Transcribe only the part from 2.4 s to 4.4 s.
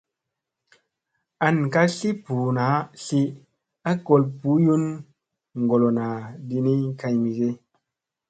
naa tli a gol